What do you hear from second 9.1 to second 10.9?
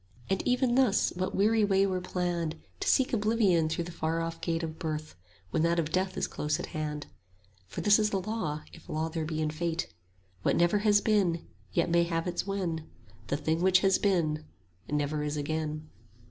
be in Fate: What never